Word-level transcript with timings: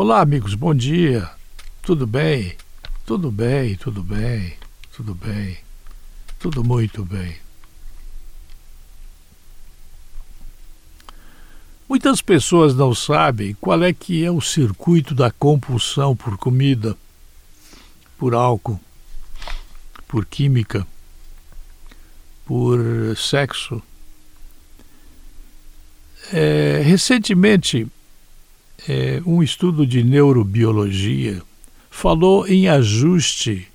Olá, 0.00 0.20
amigos, 0.20 0.54
bom 0.54 0.72
dia. 0.72 1.28
Tudo 1.82 2.06
bem? 2.06 2.56
Tudo 3.04 3.32
bem, 3.32 3.74
tudo 3.74 4.00
bem, 4.00 4.54
tudo 4.94 5.12
bem, 5.12 5.58
tudo 6.38 6.62
muito 6.62 7.04
bem. 7.04 7.36
Muitas 11.88 12.22
pessoas 12.22 12.76
não 12.76 12.94
sabem 12.94 13.54
qual 13.60 13.82
é 13.82 13.92
que 13.92 14.24
é 14.24 14.30
o 14.30 14.40
circuito 14.40 15.16
da 15.16 15.32
compulsão 15.32 16.14
por 16.14 16.38
comida, 16.38 16.96
por 18.16 18.36
álcool, 18.36 18.78
por 20.06 20.24
química, 20.24 20.86
por 22.46 22.78
sexo. 23.16 23.82
É, 26.32 26.82
recentemente, 26.84 27.88
é, 28.88 29.20
um 29.26 29.42
estudo 29.42 29.86
de 29.86 30.02
neurobiologia 30.02 31.42
falou 31.90 32.48
em 32.48 32.68
ajuste 32.68 33.68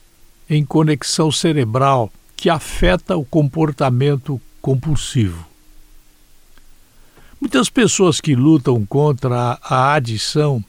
em 0.49 0.65
conexão 0.65 1.31
cerebral 1.31 2.11
que 2.35 2.49
afeta 2.49 3.15
o 3.15 3.23
comportamento 3.23 4.41
compulsivo. 4.61 5.45
Muitas 7.39 7.69
pessoas 7.69 8.19
que 8.19 8.35
lutam 8.35 8.85
contra 8.85 9.59
a 9.61 9.93
adição 9.93 10.63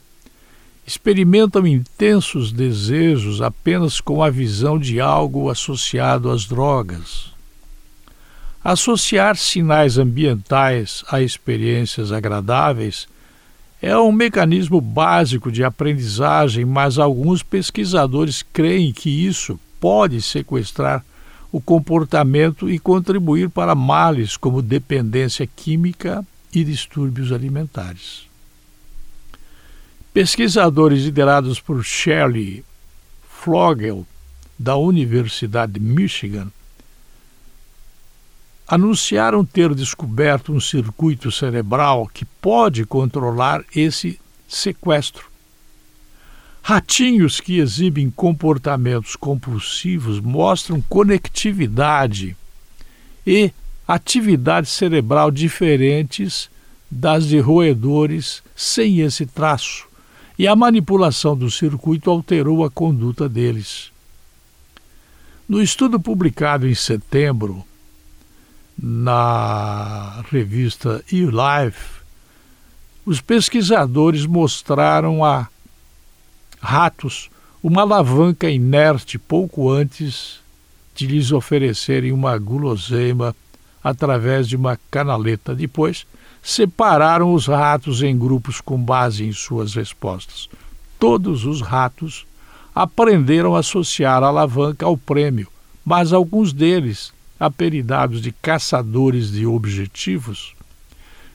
experimentam 0.85 1.65
intensos 1.65 2.51
desejos 2.51 3.41
apenas 3.41 3.99
com 3.99 4.21
a 4.21 4.29
visão 4.29 4.77
de 4.77 4.99
algo 4.99 5.49
associado 5.49 6.29
às 6.29 6.45
drogas. 6.45 7.33
Associar 8.63 9.37
sinais 9.37 9.97
ambientais 9.97 11.03
a 11.07 11.21
experiências 11.21 12.11
agradáveis 12.11 13.07
é 13.85 13.95
um 13.95 14.11
mecanismo 14.11 14.81
básico 14.81 15.51
de 15.51 15.63
aprendizagem, 15.63 16.65
mas 16.65 16.97
alguns 16.97 17.43
pesquisadores 17.43 18.41
creem 18.41 18.91
que 18.91 19.11
isso 19.11 19.59
pode 19.79 20.23
sequestrar 20.23 21.05
o 21.51 21.61
comportamento 21.61 22.67
e 22.67 22.79
contribuir 22.79 23.47
para 23.47 23.75
males 23.75 24.37
como 24.37 24.63
dependência 24.63 25.45
química 25.45 26.25
e 26.51 26.63
distúrbios 26.63 27.31
alimentares. 27.31 28.23
Pesquisadores 30.11 31.03
liderados 31.03 31.59
por 31.59 31.85
Shirley 31.85 32.65
Flogel, 33.29 34.03
da 34.57 34.75
Universidade 34.75 35.73
de 35.73 35.79
Michigan, 35.79 36.47
anunciaram 38.67 39.45
ter 39.45 39.73
descoberto 39.75 40.51
um 40.51 40.59
circuito 40.59 41.31
cerebral 41.31 42.09
que 42.11 42.25
pode 42.25 42.85
controlar 42.85 43.63
esse 43.75 44.19
sequestro. 44.47 45.25
Ratinhos 46.61 47.39
que 47.39 47.59
exibem 47.59 48.09
comportamentos 48.09 49.15
compulsivos 49.15 50.19
mostram 50.19 50.81
conectividade 50.89 52.35
e 53.25 53.51
atividade 53.87 54.67
cerebral 54.67 55.29
diferentes 55.29 56.49
das 56.89 57.27
de 57.27 57.39
roedores 57.39 58.41
sem 58.55 59.01
esse 59.01 59.27
traço, 59.27 59.85
e 60.39 60.47
a 60.47 60.55
manipulação 60.55 61.37
do 61.37 61.51
circuito 61.51 62.09
alterou 62.09 62.63
a 62.63 62.69
conduta 62.69 63.29
deles. 63.29 63.91
No 65.47 65.61
estudo 65.61 65.99
publicado 65.99 66.67
em 66.67 66.73
setembro, 66.73 67.63
na 68.77 70.23
revista 70.31 71.03
eLife, 71.11 72.01
os 73.05 73.21
pesquisadores 73.21 74.25
mostraram 74.25 75.23
a 75.23 75.47
ratos 76.59 77.29
uma 77.61 77.81
alavanca 77.81 78.49
inerte 78.49 79.17
pouco 79.17 79.71
antes 79.71 80.39
de 80.95 81.07
lhes 81.07 81.31
oferecerem 81.31 82.11
uma 82.11 82.37
guloseima 82.37 83.35
através 83.83 84.47
de 84.47 84.55
uma 84.55 84.79
canaleta. 84.89 85.53
Depois, 85.53 86.05
separaram 86.41 87.33
os 87.33 87.47
ratos 87.47 88.01
em 88.01 88.17
grupos 88.17 88.61
com 88.61 88.77
base 88.77 89.23
em 89.23 89.31
suas 89.31 89.73
respostas. 89.73 90.49
Todos 90.99 91.45
os 91.45 91.61
ratos 91.61 92.25
aprenderam 92.73 93.55
a 93.55 93.59
associar 93.59 94.23
a 94.23 94.27
alavanca 94.27 94.85
ao 94.85 94.97
prêmio, 94.97 95.47
mas 95.83 96.13
alguns 96.13 96.53
deles 96.53 97.13
apelidados 97.45 98.21
de 98.21 98.31
caçadores 98.31 99.31
de 99.31 99.45
objetivos, 99.45 100.55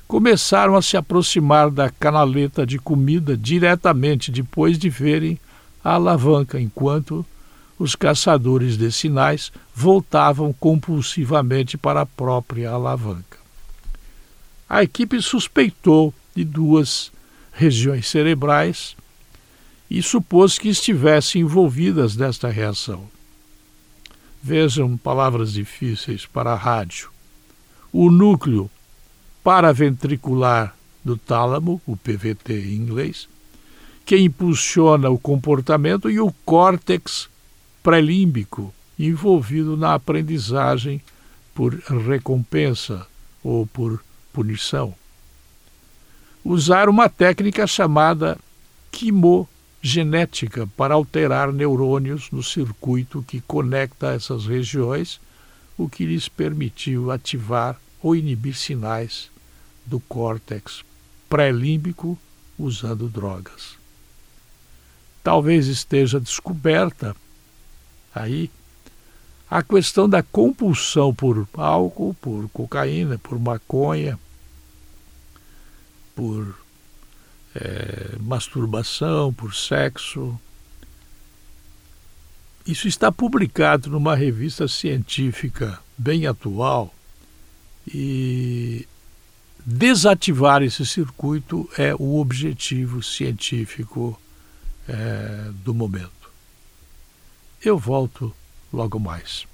começaram 0.07 0.75
a 0.75 0.83
se 0.83 0.97
aproximar 0.97 1.71
da 1.71 1.89
canaleta 1.89 2.67
de 2.67 2.79
comida 2.79 3.37
diretamente 3.37 4.31
depois 4.31 4.79
de 4.79 4.91
verem 4.91 5.39
a 5.85 5.95
alavanca, 5.95 6.61
enquanto 6.61 7.25
os 7.79 7.95
caçadores 7.95 8.77
de 8.77 8.91
sinais 8.93 9.53
voltavam 9.75 10.53
compulsivamente 10.53 11.79
para 11.79 12.03
a 12.03 12.07
própria 12.07 12.71
alavanca. 12.71 13.39
A 14.69 14.83
equipe 14.83 15.23
suspeitou 15.23 16.13
de 16.35 16.45
duas 16.45 17.11
regiões 17.53 18.07
cerebrais 18.07 18.97
e 19.91 20.03
supôs 20.03 20.59
que 20.59 20.69
estivessem 20.69 21.43
envolvidas 21.43 22.17
nesta 22.17 22.49
reação. 22.49 23.09
Vejam 24.43 24.97
palavras 24.97 25.53
difíceis 25.53 26.25
para 26.25 26.53
a 26.53 26.57
rádio. 26.57 27.11
O 27.93 28.11
núcleo 28.11 28.71
paraventricular 29.45 30.75
do 31.05 31.17
tálamo, 31.17 31.81
o 31.87 31.97
PVT 31.97 32.53
em 32.53 32.75
inglês, 32.75 33.29
que 34.05 34.17
impulsiona 34.17 35.11
o 35.11 35.19
comportamento, 35.19 36.11
e 36.11 36.21
o 36.21 36.33
córtex 36.45 37.29
pré-límbico, 37.83 38.73
envolvido 38.99 39.77
na 39.77 39.95
aprendizagem 39.95 41.01
por 41.55 41.75
recompensa 41.75 43.07
ou 43.43 43.67
por 43.67 44.03
punição. 44.33 44.95
Usar 46.45 46.89
uma 46.89 47.09
técnica 47.09 47.67
chamada 47.67 48.39
quimo 48.91 49.49
genética 49.83 50.67
para 50.77 50.95
alterar 50.95 51.53
neurônios 51.53 52.31
no 52.31 52.43
circuito 52.43 53.23
que 53.23 53.41
conecta 53.41 54.13
essas 54.13 54.47
regiões, 54.47 55.21
o 55.77 55.89
que 55.89 56.05
lhes 56.05 56.29
permitiu 56.29 57.11
ativar 57.11 57.81
ou 58.03 58.15
inibir 58.15 58.55
sinais 58.55 59.31
do 59.87 59.99
córtex 60.01 60.85
pré-límbico 61.29 62.19
usando 62.59 63.09
drogas. 63.09 63.79
Talvez 65.23 65.67
esteja 65.67 66.21
descoberta 66.21 67.15
aí 68.15 68.51
a 69.51 69.63
questão 69.63 70.09
da 70.09 70.23
compulsão 70.23 71.15
por 71.15 71.49
álcool, 71.55 72.15
por 72.21 72.49
cocaína, 72.51 73.19
por 73.19 73.39
maconha, 73.39 74.19
por 76.15 76.55
é, 77.55 78.17
masturbação, 78.21 79.33
por 79.33 79.55
sexo. 79.55 80.39
Isso 82.67 82.87
está 82.87 83.11
publicado 83.11 83.91
numa 83.91 84.15
revista 84.15 84.69
científica 84.69 85.79
bem 85.97 86.27
atual 86.27 86.95
e 87.87 88.87
desativar 89.65 90.63
esse 90.63 90.87
circuito 90.87 91.69
é 91.77 91.95
o 91.95 92.19
objetivo 92.19 93.03
científico 93.03 94.21
é, 94.89 95.51
do 95.65 95.75
momento. 95.75 96.31
Eu 97.63 97.79
volto 97.79 98.35
logo 98.73 98.99
mais. 98.99 99.50